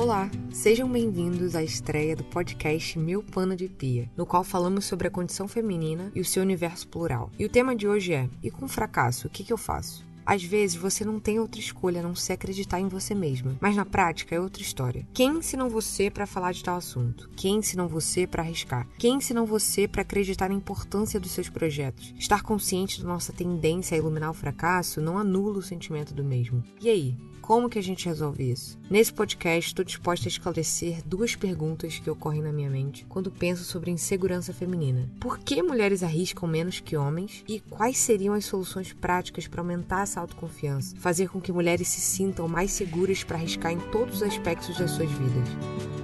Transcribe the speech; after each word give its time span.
Olá, 0.00 0.30
sejam 0.50 0.90
bem-vindos 0.90 1.54
à 1.54 1.62
estreia 1.62 2.16
do 2.16 2.24
podcast 2.24 2.98
Meu 2.98 3.22
Pano 3.22 3.54
de 3.54 3.68
Pia, 3.68 4.10
no 4.16 4.24
qual 4.24 4.42
falamos 4.42 4.86
sobre 4.86 5.06
a 5.06 5.10
condição 5.10 5.46
feminina 5.46 6.10
e 6.14 6.22
o 6.22 6.24
seu 6.24 6.42
universo 6.42 6.88
plural. 6.88 7.30
E 7.38 7.44
o 7.44 7.50
tema 7.50 7.76
de 7.76 7.86
hoje 7.86 8.14
é: 8.14 8.26
e 8.42 8.50
com 8.50 8.66
fracasso, 8.66 9.26
o 9.26 9.30
que, 9.30 9.44
que 9.44 9.52
eu 9.52 9.58
faço? 9.58 10.02
Às 10.24 10.42
vezes 10.42 10.74
você 10.74 11.04
não 11.04 11.20
tem 11.20 11.38
outra 11.38 11.60
escolha 11.60 12.00
a 12.00 12.02
não 12.02 12.14
se 12.14 12.32
acreditar 12.32 12.80
em 12.80 12.88
você 12.88 13.14
mesma, 13.14 13.54
mas 13.60 13.76
na 13.76 13.84
prática 13.84 14.34
é 14.34 14.40
outra 14.40 14.62
história. 14.62 15.06
Quem 15.12 15.32
ensinou 15.36 15.68
você 15.68 16.10
para 16.10 16.26
falar 16.26 16.52
de 16.52 16.64
tal 16.64 16.78
assunto? 16.78 17.28
Quem 17.36 17.56
ensinou 17.56 17.86
você 17.86 18.26
para 18.26 18.42
arriscar? 18.42 18.88
Quem 18.98 19.16
ensinou 19.16 19.44
você 19.44 19.86
para 19.86 20.00
acreditar 20.00 20.48
na 20.48 20.54
importância 20.54 21.20
dos 21.20 21.32
seus 21.32 21.50
projetos? 21.50 22.14
Estar 22.16 22.42
consciente 22.42 23.02
da 23.02 23.08
nossa 23.08 23.34
tendência 23.34 23.94
a 23.94 23.98
iluminar 23.98 24.30
o 24.30 24.34
fracasso 24.34 24.98
não 24.98 25.18
anula 25.18 25.58
o 25.58 25.62
sentimento 25.62 26.14
do 26.14 26.24
mesmo. 26.24 26.64
E 26.80 26.88
aí? 26.88 27.16
Como 27.50 27.68
que 27.68 27.80
a 27.80 27.82
gente 27.82 28.06
resolve 28.06 28.48
isso? 28.48 28.78
Nesse 28.88 29.12
podcast, 29.12 29.70
estou 29.70 29.84
disposta 29.84 30.28
a 30.28 30.30
esclarecer 30.30 31.02
duas 31.04 31.34
perguntas 31.34 31.98
que 31.98 32.08
ocorrem 32.08 32.42
na 32.42 32.52
minha 32.52 32.70
mente 32.70 33.04
quando 33.08 33.28
penso 33.28 33.64
sobre 33.64 33.90
insegurança 33.90 34.54
feminina. 34.54 35.10
Por 35.18 35.36
que 35.36 35.60
mulheres 35.60 36.04
arriscam 36.04 36.48
menos 36.48 36.78
que 36.78 36.96
homens? 36.96 37.42
E 37.48 37.58
quais 37.58 37.98
seriam 37.98 38.34
as 38.34 38.44
soluções 38.44 38.92
práticas 38.92 39.48
para 39.48 39.62
aumentar 39.62 40.04
essa 40.04 40.20
autoconfiança? 40.20 40.94
Fazer 40.98 41.28
com 41.28 41.40
que 41.40 41.50
mulheres 41.50 41.88
se 41.88 42.00
sintam 42.00 42.46
mais 42.46 42.70
seguras 42.70 43.24
para 43.24 43.36
arriscar 43.36 43.72
em 43.72 43.80
todos 43.90 44.18
os 44.18 44.22
aspectos 44.22 44.78
das 44.78 44.92
suas 44.92 45.10
vidas. 45.10 45.99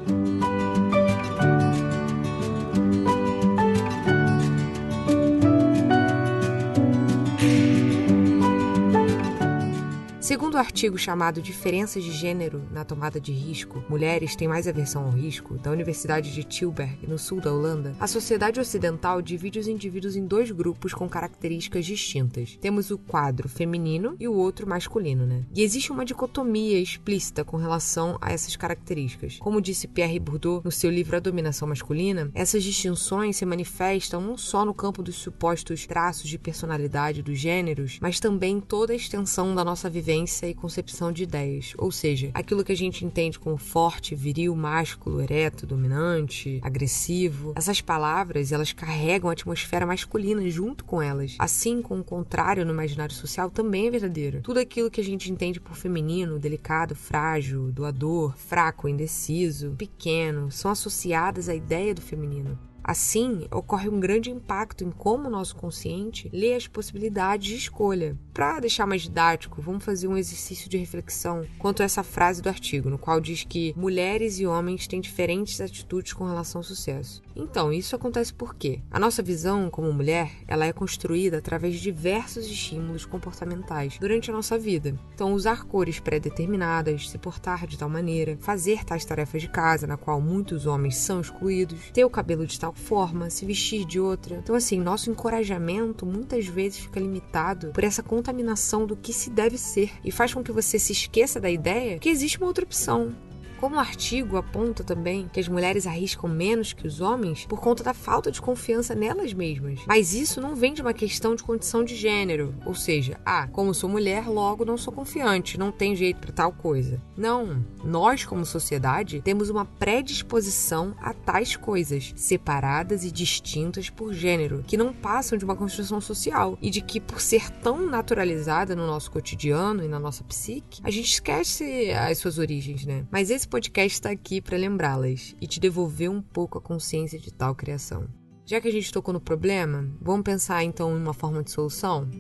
Segundo 10.27 10.55
o 10.55 10.59
artigo 10.59 10.99
chamado 10.99 11.41
Diferenças 11.41 12.03
de 12.03 12.11
Gênero 12.11 12.65
na 12.73 12.85
Tomada 12.85 13.21
de 13.21 13.31
Risco, 13.31 13.85
Mulheres 13.89 14.35
têm 14.35 14.49
mais 14.49 14.67
aversão 14.67 15.05
ao 15.05 15.13
risco, 15.13 15.55
da 15.55 15.71
Universidade 15.71 16.35
de 16.35 16.43
Tilburg, 16.43 17.07
no 17.07 17.17
sul 17.17 17.41
da 17.41 17.53
Holanda, 17.53 17.95
a 18.01 18.09
sociedade 18.09 18.59
ocidental 18.59 19.23
divide 19.23 19.61
os 19.61 19.69
indivíduos 19.69 20.17
em 20.17 20.27
dois 20.27 20.51
grupos 20.51 20.93
com 20.93 21.09
características 21.09 21.87
distintas. 21.87 22.59
Temos 22.61 22.91
o 22.91 22.99
quadro 22.99 23.49
feminino 23.49 24.17
e 24.19 24.27
o 24.27 24.35
outro 24.35 24.69
masculino, 24.69 25.25
né? 25.25 25.45
E 25.55 25.63
existe 25.63 25.93
uma 25.93 26.05
dicotomia 26.05 26.81
explícita 26.81 27.45
com 27.45 27.57
relação 27.57 28.19
a 28.21 28.33
essas 28.33 28.57
características. 28.57 29.39
Como 29.39 29.61
disse 29.61 29.87
Pierre 29.87 30.19
Bourdieu 30.19 30.61
no 30.65 30.73
seu 30.73 30.91
livro 30.91 31.17
A 31.17 31.21
Dominação 31.21 31.69
Masculina, 31.69 32.33
essas 32.35 32.65
distinções 32.65 33.37
se 33.37 33.47
manifestam 33.47 34.21
não 34.21 34.37
só 34.37 34.65
no 34.65 34.75
campo 34.75 35.05
dos 35.05 35.15
supostos 35.15 35.87
traços 35.87 36.29
de 36.29 36.37
personalidade 36.37 37.23
dos 37.23 37.39
gêneros, 37.39 38.01
mas 38.03 38.19
também 38.19 38.57
em 38.57 38.61
toda 38.61 38.93
a 38.93 38.97
extensão 38.97 39.55
da 39.55 39.65
nossa 39.65 39.89
vivência 39.89 40.16
e 40.25 40.55
concepção 40.55 41.13
de 41.13 41.25
ideias, 41.25 41.75
ou 41.77 41.93
seja, 41.93 42.31
aquilo 42.33 42.65
que 42.65 42.73
a 42.73 42.77
gente 42.77 43.05
entende 43.05 43.39
como 43.39 43.57
forte, 43.57 44.15
viril, 44.15 44.55
másculo, 44.57 45.21
ereto, 45.21 45.67
dominante, 45.67 46.61
agressivo. 46.63 47.53
Essas 47.55 47.81
palavras, 47.81 48.53
elas 48.53 48.73
carregam 48.73 49.29
a 49.29 49.33
atmosfera 49.33 49.85
masculina 49.85 50.49
junto 50.49 50.85
com 50.85 51.03
elas. 51.03 51.37
Assim 51.39 51.83
como 51.83 52.01
o 52.01 52.05
contrário 52.05 52.65
no 52.65 52.73
imaginário 52.73 53.15
social 53.15 53.51
também 53.51 53.89
é 53.89 53.91
verdadeiro. 53.91 54.41
Tudo 54.43 54.61
aquilo 54.61 54.91
que 54.91 55.01
a 55.01 55.05
gente 55.05 55.31
entende 55.31 55.61
por 55.61 55.77
feminino, 55.77 56.39
delicado, 56.39 56.95
frágil, 56.95 57.71
doador, 57.73 58.37
fraco, 58.37 58.89
indeciso, 58.89 59.75
pequeno, 59.77 60.51
são 60.51 60.71
associadas 60.71 61.49
à 61.49 61.55
ideia 61.55 61.95
do 61.95 62.01
feminino. 62.01 62.59
Assim, 62.89 63.49
ocorre 63.51 63.89
um 63.89 63.99
grande 63.99 64.31
impacto 64.31 64.85
em 64.85 64.93
como 64.93 65.27
o 65.27 65.31
nosso 65.31 65.57
consciente 65.57 66.31
lê 66.33 66.55
as 66.55 66.69
possibilidades 66.69 67.49
de 67.49 67.57
escolha. 67.57 68.17
Para 68.33 68.61
deixar 68.61 68.87
mais 68.87 69.03
didático, 69.03 69.61
vamos 69.61 69.85
fazer 69.85 70.07
um 70.07 70.17
exercício 70.17 70.71
de 70.71 70.77
reflexão 70.77 71.45
quanto 71.59 71.83
a 71.83 71.85
essa 71.85 72.05
frase 72.05 72.41
do 72.41 72.49
artigo, 72.49 72.89
no 72.89 72.97
qual 72.97 73.21
diz 73.21 73.43
que 73.43 73.75
mulheres 73.77 74.39
e 74.39 74.47
homens 74.47 74.87
têm 74.87 75.01
diferentes 75.01 75.61
atitudes 75.61 76.13
com 76.13 76.27
relação 76.27 76.61
ao 76.61 76.63
sucesso. 76.63 77.21
Então, 77.35 77.73
isso 77.73 77.97
acontece 77.97 78.33
por 78.33 78.55
quê? 78.55 78.81
A 78.89 79.01
nossa 79.01 79.21
visão 79.21 79.69
como 79.69 79.93
mulher, 79.93 80.31
ela 80.47 80.65
é 80.65 80.73
construída 80.73 81.39
através 81.39 81.75
de 81.75 81.81
diversos 81.81 82.47
estímulos 82.47 83.05
comportamentais 83.05 83.99
durante 83.99 84.31
a 84.31 84.35
nossa 84.35 84.57
vida. 84.57 84.95
Então, 85.13 85.35
usar 85.35 85.65
cores 85.65 85.99
pré-determinadas, 85.99 87.11
se 87.11 87.19
portar 87.19 87.67
de 87.67 87.77
tal 87.77 87.89
maneira, 87.89 88.39
fazer 88.41 88.85
tais 88.85 89.05
tarefas 89.05 89.43
de 89.43 89.49
casa, 89.49 89.89
na 89.89 89.97
qual 89.97 90.21
muitos 90.21 90.67
homens 90.67 90.97
são 90.97 91.21
excluídos, 91.21 91.91
ter 91.93 92.05
o 92.05 92.11
cabelo 92.11 92.47
de 92.47 92.61
tal 92.61 92.76
forma, 92.77 93.31
se 93.31 93.45
vestir 93.45 93.85
de 93.85 93.99
outra. 93.99 94.37
Então, 94.37 94.55
assim, 94.55 94.79
nosso 94.79 95.11
encorajamento 95.11 96.07
muitas 96.07 96.47
vezes 96.47 96.79
fica 96.79 97.01
limitado 97.01 97.73
por 97.73 97.83
essa 97.83 98.03
contaminação 98.03 98.87
do 98.87 98.97
que 98.97 99.13
se 99.13 99.31
deve 99.31 99.59
ser 99.59 99.91
e 100.05 100.13
faz 100.13 100.33
com 100.33 100.43
que 100.43 100.53
você 100.53 100.79
se 100.79 100.93
esqueça 100.93 101.41
da 101.41 101.51
ideia 101.51 101.99
que 101.99 102.09
existe 102.09 102.39
uma 102.39 102.47
outra 102.47 102.65
opção. 102.65 103.15
Como 103.59 103.77
o 103.77 103.81
artigo 103.81 104.37
aponta 104.37 104.85
também 104.85 105.29
que 105.33 105.41
as 105.41 105.49
mulheres 105.49 105.87
arriscam 105.87 106.29
menos 106.29 106.73
que 106.73 106.87
os 106.87 107.01
homens 107.01 107.47
por 107.47 107.61
conta 107.61 107.83
da 107.83 107.95
falta 107.95 108.31
de 108.31 108.41
confiança 108.41 108.95
nelas 108.95 109.33
mesmas. 109.33 109.81
Mas 109.87 110.13
isso 110.13 110.41
não 110.41 110.55
vem 110.55 110.75
de 110.75 110.83
uma 110.83 110.93
questão 110.93 111.35
de 111.35 111.43
condição 111.43 111.83
de 111.83 111.95
gênero, 111.95 112.55
ou 112.67 112.75
seja, 112.75 113.19
ah, 113.25 113.49
como 113.49 113.73
sou 113.73 113.89
mulher, 113.89 114.29
logo 114.29 114.65
não 114.65 114.77
sou 114.77 114.93
confiante, 114.93 115.59
não 115.59 115.73
tem 115.73 115.97
jeito 115.97 116.21
para 116.21 116.33
tal 116.33 116.53
coisa. 116.53 117.01
Não, 117.17 117.65
nós 117.83 118.25
como 118.25 118.45
sociedade 118.45 119.21
temos 119.23 119.49
uma 119.49 119.65
predisposição 119.65 120.95
a 121.01 121.15
tais 121.15 121.57
coisas, 121.57 122.13
separadas 122.15 123.05
e 123.05 123.11
distintas 123.11 123.89
por 123.89 124.13
gênero, 124.13 124.63
que 124.67 124.77
não 124.77 124.93
passam 124.93 125.39
de 125.39 125.45
uma 125.45 125.57
construção 125.57 126.01
social 126.01 126.59
e 126.61 126.71
de 126.71 126.81
que 126.81 127.01
por 127.01 127.21
ser 127.21 127.51
tão 127.51 127.87
naturalizada 127.87 128.77
no 128.77 128.87
nosso 128.87 129.11
cotidiano 129.11 129.83
e 129.83 129.89
na 129.89 129.99
nossa 129.99 130.23
psique, 130.25 130.81
a 130.85 130.91
gente 130.91 131.13
esquece 131.13 131.91
as 131.93 132.19
suas 132.19 132.39
origens, 132.39 132.85
né? 132.85 133.07
Mas 133.11 133.31
esse 133.31 133.46
esse 133.47 133.51
podcast 133.51 133.95
está 133.95 134.11
aqui 134.11 134.41
para 134.41 134.59
lembrá-las 134.59 135.37
e 135.41 135.47
te 135.47 135.61
devolver 135.61 136.11
um 136.11 136.21
pouco 136.21 136.59
a 136.59 136.61
consciência 136.61 137.17
de 137.17 137.33
tal 137.33 137.55
criação. 137.55 138.09
Já 138.45 138.61
que 138.61 138.67
a 138.67 138.73
gente 138.73 138.93
tocou 138.93 139.15
no 139.15 139.21
problema, 139.21 139.89
vamos 140.01 140.25
pensar 140.25 140.65
então 140.65 140.91
em 140.91 141.01
uma 141.01 141.15
forma 141.15 141.45
de 141.45 141.53
solução? 141.53 142.11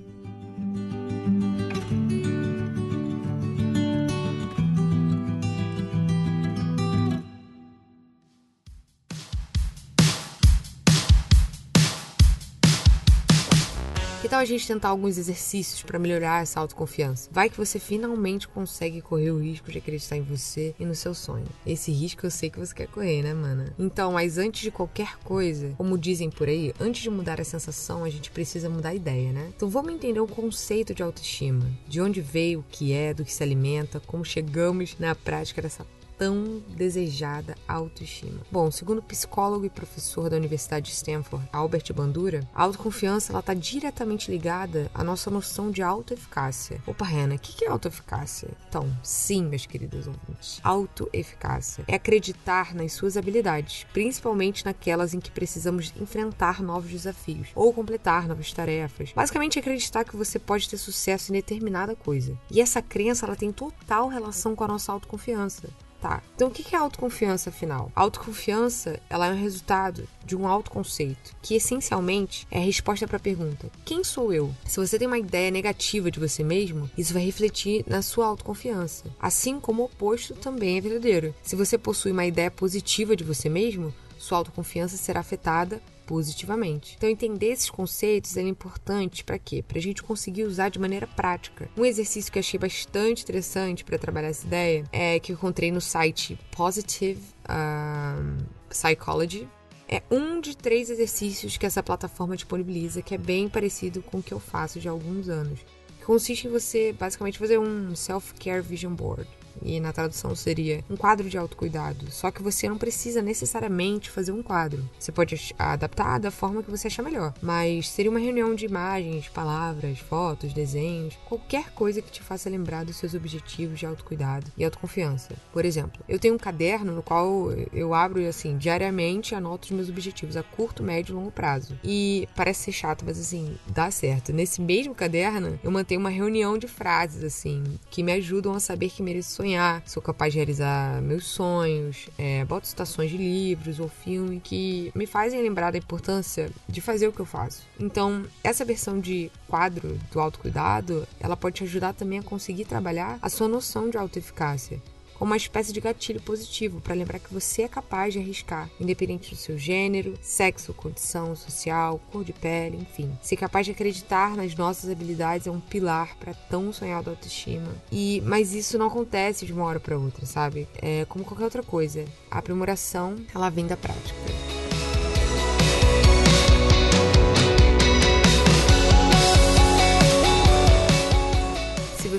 Que 14.26 14.30
tal 14.30 14.40
a 14.40 14.44
gente 14.44 14.66
tentar 14.66 14.88
alguns 14.88 15.18
exercícios 15.18 15.84
para 15.84 16.00
melhorar 16.00 16.42
essa 16.42 16.58
autoconfiança? 16.58 17.30
Vai 17.30 17.48
que 17.48 17.56
você 17.56 17.78
finalmente 17.78 18.48
consegue 18.48 19.00
correr 19.00 19.30
o 19.30 19.38
risco 19.38 19.70
de 19.70 19.78
acreditar 19.78 20.16
em 20.16 20.22
você 20.22 20.74
e 20.80 20.84
no 20.84 20.96
seu 20.96 21.14
sonho. 21.14 21.46
Esse 21.64 21.92
risco 21.92 22.26
eu 22.26 22.30
sei 22.32 22.50
que 22.50 22.58
você 22.58 22.74
quer 22.74 22.88
correr, 22.88 23.22
né, 23.22 23.32
mana? 23.32 23.72
Então, 23.78 24.10
mas 24.10 24.36
antes 24.36 24.62
de 24.62 24.72
qualquer 24.72 25.16
coisa, 25.18 25.74
como 25.78 25.96
dizem 25.96 26.28
por 26.28 26.48
aí, 26.48 26.74
antes 26.80 27.02
de 27.02 27.08
mudar 27.08 27.40
a 27.40 27.44
sensação, 27.44 28.02
a 28.02 28.10
gente 28.10 28.32
precisa 28.32 28.68
mudar 28.68 28.88
a 28.88 28.94
ideia, 28.96 29.30
né? 29.30 29.52
Então 29.54 29.68
vamos 29.68 29.94
entender 29.94 30.18
o 30.18 30.26
conceito 30.26 30.92
de 30.92 31.04
autoestima, 31.04 31.64
de 31.86 32.00
onde 32.00 32.20
veio, 32.20 32.58
o 32.58 32.64
que 32.68 32.92
é, 32.92 33.14
do 33.14 33.24
que 33.24 33.32
se 33.32 33.44
alimenta, 33.44 34.00
como 34.00 34.24
chegamos 34.24 34.96
na 34.98 35.14
prática 35.14 35.62
dessa 35.62 35.86
tão 36.18 36.62
desejada 36.68 37.54
autoestima. 37.66 38.40
Bom, 38.50 38.70
segundo 38.70 38.98
o 38.98 39.02
psicólogo 39.02 39.64
e 39.64 39.70
professor 39.70 40.30
da 40.30 40.36
Universidade 40.36 40.86
de 40.86 40.92
Stanford, 40.92 41.48
Albert 41.52 41.92
Bandura, 41.94 42.46
a 42.54 42.62
autoconfiança 42.62 43.38
está 43.38 43.54
diretamente 43.54 44.30
ligada 44.30 44.90
à 44.94 45.04
nossa 45.04 45.30
noção 45.30 45.70
de 45.70 45.82
autoeficácia. 45.82 46.80
Opa, 46.86 47.04
Rena, 47.04 47.34
o 47.34 47.38
que 47.38 47.64
é 47.64 47.68
autoeficácia? 47.68 48.48
Então, 48.68 48.90
sim, 49.02 49.44
meus 49.44 49.66
queridos 49.66 50.06
ouvintes, 50.06 50.60
autoeficácia 50.62 51.84
é 51.86 51.94
acreditar 51.94 52.74
nas 52.74 52.92
suas 52.92 53.16
habilidades, 53.16 53.86
principalmente 53.92 54.64
naquelas 54.64 55.14
em 55.14 55.20
que 55.20 55.30
precisamos 55.30 55.92
enfrentar 56.00 56.62
novos 56.62 56.90
desafios 56.90 57.48
ou 57.54 57.72
completar 57.72 58.26
novas 58.26 58.52
tarefas. 58.52 59.12
Basicamente, 59.14 59.58
acreditar 59.58 60.04
que 60.04 60.16
você 60.16 60.38
pode 60.38 60.68
ter 60.68 60.76
sucesso 60.76 61.30
em 61.30 61.36
determinada 61.36 61.94
coisa. 61.94 62.36
E 62.50 62.60
essa 62.60 62.80
crença 62.82 63.26
ela 63.26 63.36
tem 63.36 63.52
total 63.52 64.08
relação 64.08 64.54
com 64.54 64.64
a 64.64 64.68
nossa 64.68 64.92
autoconfiança. 64.92 65.68
Tá. 66.00 66.22
Então, 66.34 66.48
o 66.48 66.50
que 66.50 66.74
é 66.74 66.78
autoconfiança, 66.78 67.50
afinal? 67.50 67.90
Autoconfiança 67.94 69.00
ela 69.08 69.26
é 69.28 69.30
um 69.32 69.40
resultado 69.40 70.06
de 70.24 70.36
um 70.36 70.46
autoconceito, 70.46 71.34
que 71.40 71.54
essencialmente 71.54 72.46
é 72.50 72.58
a 72.58 72.64
resposta 72.64 73.06
para 73.06 73.16
a 73.16 73.20
pergunta: 73.20 73.70
quem 73.84 74.04
sou 74.04 74.32
eu? 74.32 74.54
Se 74.66 74.78
você 74.78 74.98
tem 74.98 75.06
uma 75.06 75.18
ideia 75.18 75.50
negativa 75.50 76.10
de 76.10 76.20
você 76.20 76.44
mesmo, 76.44 76.90
isso 76.98 77.14
vai 77.14 77.24
refletir 77.24 77.84
na 77.86 78.02
sua 78.02 78.26
autoconfiança. 78.26 79.04
Assim 79.18 79.58
como 79.58 79.82
o 79.82 79.86
oposto 79.86 80.34
também 80.34 80.76
é 80.76 80.80
verdadeiro. 80.80 81.34
Se 81.42 81.56
você 81.56 81.78
possui 81.78 82.12
uma 82.12 82.26
ideia 82.26 82.50
positiva 82.50 83.16
de 83.16 83.24
você 83.24 83.48
mesmo, 83.48 83.94
sua 84.18 84.38
autoconfiança 84.38 84.96
será 84.96 85.20
afetada 85.20 85.80
positivamente. 86.06 86.94
Então, 86.96 87.08
entender 87.08 87.48
esses 87.48 87.68
conceitos 87.68 88.36
é 88.36 88.42
importante 88.42 89.24
para 89.24 89.38
quê? 89.38 89.62
Para 89.62 89.78
a 89.78 89.82
gente 89.82 90.02
conseguir 90.02 90.44
usar 90.44 90.68
de 90.68 90.78
maneira 90.78 91.06
prática. 91.06 91.68
Um 91.76 91.84
exercício 91.84 92.32
que 92.32 92.38
achei 92.38 92.58
bastante 92.58 93.22
interessante 93.22 93.84
para 93.84 93.98
trabalhar 93.98 94.28
essa 94.28 94.46
ideia 94.46 94.84
é 94.92 95.18
que 95.18 95.32
eu 95.32 95.34
encontrei 95.34 95.70
no 95.70 95.80
site 95.80 96.38
Positive 96.50 97.20
um, 97.50 98.36
Psychology. 98.70 99.48
É 99.88 100.02
um 100.10 100.40
de 100.40 100.56
três 100.56 100.90
exercícios 100.90 101.56
que 101.56 101.66
essa 101.66 101.82
plataforma 101.82 102.34
disponibiliza, 102.34 103.02
que 103.02 103.14
é 103.14 103.18
bem 103.18 103.48
parecido 103.48 104.02
com 104.02 104.18
o 104.18 104.22
que 104.22 104.34
eu 104.34 104.40
faço 104.40 104.80
já 104.80 104.90
há 104.90 104.92
alguns 104.92 105.28
anos. 105.28 105.60
Consiste 106.04 106.46
em 106.46 106.50
você 106.50 106.92
basicamente 106.92 107.38
fazer 107.38 107.58
um 107.58 107.94
self-care 107.94 108.62
vision 108.62 108.94
board 108.94 109.28
e 109.62 109.80
na 109.80 109.92
tradução 109.92 110.34
seria 110.34 110.84
um 110.88 110.96
quadro 110.96 111.28
de 111.28 111.38
autocuidado. 111.38 112.10
Só 112.10 112.30
que 112.30 112.42
você 112.42 112.68
não 112.68 112.78
precisa 112.78 113.22
necessariamente 113.22 114.10
fazer 114.10 114.32
um 114.32 114.42
quadro. 114.42 114.88
Você 114.98 115.12
pode 115.12 115.54
adaptar 115.58 116.18
da 116.18 116.30
forma 116.30 116.62
que 116.62 116.70
você 116.70 116.86
achar 116.86 117.02
melhor, 117.02 117.34
mas 117.40 117.88
seria 117.88 118.10
uma 118.10 118.20
reunião 118.20 118.54
de 118.54 118.66
imagens, 118.66 119.28
palavras, 119.28 119.98
fotos, 119.98 120.52
desenhos, 120.52 121.16
qualquer 121.26 121.72
coisa 121.72 122.02
que 122.02 122.10
te 122.10 122.22
faça 122.22 122.50
lembrar 122.50 122.84
dos 122.84 122.96
seus 122.96 123.14
objetivos 123.14 123.78
de 123.78 123.86
autocuidado 123.86 124.50
e 124.56 124.64
autoconfiança. 124.64 125.34
Por 125.52 125.64
exemplo, 125.64 126.02
eu 126.08 126.18
tenho 126.18 126.34
um 126.34 126.38
caderno 126.38 126.92
no 126.92 127.02
qual 127.02 127.50
eu 127.72 127.94
abro 127.94 128.26
assim, 128.26 128.56
diariamente 128.56 129.34
anoto 129.34 129.66
os 129.66 129.70
meus 129.70 129.88
objetivos 129.88 130.36
a 130.36 130.42
curto, 130.42 130.82
médio 130.82 131.12
e 131.12 131.16
longo 131.16 131.30
prazo. 131.30 131.78
E 131.82 132.28
parece 132.34 132.64
ser 132.64 132.72
chato, 132.72 133.04
mas 133.04 133.18
assim, 133.18 133.56
dá 133.66 133.90
certo. 133.90 134.32
Nesse 134.32 134.60
mesmo 134.60 134.94
caderno, 134.94 135.58
eu 135.62 135.70
mantenho 135.70 136.00
uma 136.00 136.10
reunião 136.10 136.58
de 136.58 136.68
frases 136.68 137.22
assim, 137.22 137.62
que 137.90 138.02
me 138.02 138.12
ajudam 138.12 138.52
a 138.54 138.60
saber 138.60 138.90
que 138.90 139.02
mereço 139.02 139.30
sonhar, 139.46 139.82
sou 139.86 140.02
capaz 140.02 140.32
de 140.32 140.38
realizar 140.38 141.00
meus 141.00 141.24
sonhos, 141.24 142.08
é, 142.18 142.44
boto 142.44 142.66
citações 142.66 143.10
de 143.10 143.16
livros 143.16 143.78
ou 143.78 143.88
filme 143.88 144.40
que 144.40 144.90
me 144.94 145.06
fazem 145.06 145.40
lembrar 145.40 145.70
da 145.70 145.78
importância 145.78 146.50
de 146.68 146.80
fazer 146.80 147.06
o 147.06 147.12
que 147.12 147.20
eu 147.20 147.26
faço. 147.26 147.62
Então, 147.78 148.24
essa 148.42 148.64
versão 148.64 148.98
de 148.98 149.30
quadro 149.46 149.96
do 150.10 150.18
autocuidado, 150.18 151.06
ela 151.20 151.36
pode 151.36 151.56
te 151.56 151.64
ajudar 151.64 151.94
também 151.94 152.18
a 152.18 152.22
conseguir 152.22 152.64
trabalhar 152.64 153.18
a 153.22 153.28
sua 153.28 153.46
noção 153.46 153.88
de 153.88 153.96
autoeficácia 153.96 154.80
como 155.18 155.30
uma 155.30 155.36
espécie 155.36 155.72
de 155.72 155.80
gatilho 155.80 156.20
positivo 156.20 156.80
para 156.80 156.94
lembrar 156.94 157.18
que 157.18 157.32
você 157.32 157.62
é 157.62 157.68
capaz 157.68 158.12
de 158.12 158.18
arriscar, 158.18 158.70
independente 158.80 159.30
do 159.30 159.36
seu 159.36 159.58
gênero, 159.58 160.14
sexo, 160.20 160.74
condição 160.74 161.34
social, 161.34 162.00
cor 162.12 162.24
de 162.24 162.32
pele, 162.32 162.78
enfim. 162.78 163.16
Ser 163.22 163.36
capaz 163.36 163.66
de 163.66 163.72
acreditar 163.72 164.36
nas 164.36 164.54
nossas 164.54 164.90
habilidades 164.90 165.46
é 165.46 165.50
um 165.50 165.60
pilar 165.60 166.16
para 166.16 166.34
tão 166.34 166.72
sonhada 166.72 167.10
autoestima. 167.10 167.74
E 167.90 168.22
mas 168.24 168.54
isso 168.54 168.78
não 168.78 168.86
acontece 168.86 169.46
de 169.46 169.52
uma 169.52 169.64
hora 169.64 169.80
para 169.80 169.98
outra, 169.98 170.26
sabe? 170.26 170.68
É 170.76 171.04
como 171.06 171.24
qualquer 171.24 171.44
outra 171.44 171.62
coisa. 171.62 172.04
A 172.30 172.38
aprimoração, 172.38 173.16
ela 173.34 173.50
vem 173.50 173.66
da 173.66 173.76
prática. 173.76 174.25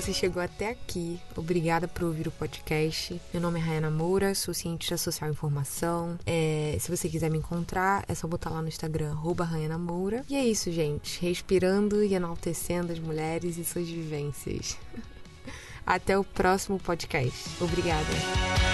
Você 0.00 0.12
chegou 0.12 0.40
até 0.40 0.70
aqui, 0.70 1.20
obrigada 1.34 1.88
por 1.88 2.04
ouvir 2.04 2.28
o 2.28 2.30
podcast. 2.30 3.20
Meu 3.32 3.42
nome 3.42 3.58
é 3.58 3.62
Rayana 3.62 3.90
Moura, 3.90 4.32
sou 4.32 4.54
cientista 4.54 4.96
social 4.96 5.28
e 5.28 5.32
informação. 5.32 6.16
É, 6.24 6.76
se 6.78 6.88
você 6.88 7.08
quiser 7.08 7.28
me 7.28 7.38
encontrar, 7.38 8.04
é 8.06 8.14
só 8.14 8.28
botar 8.28 8.50
lá 8.50 8.62
no 8.62 8.68
Instagram, 8.68 9.12
Rayana 9.14 9.76
Moura. 9.76 10.24
E 10.28 10.36
é 10.36 10.44
isso, 10.44 10.70
gente. 10.70 11.20
Respirando 11.20 12.04
e 12.04 12.14
enaltecendo 12.14 12.92
as 12.92 13.00
mulheres 13.00 13.58
e 13.58 13.64
suas 13.64 13.88
vivências. 13.88 14.76
Até 15.84 16.16
o 16.16 16.22
próximo 16.22 16.78
podcast. 16.78 17.50
Obrigada. 17.60 18.67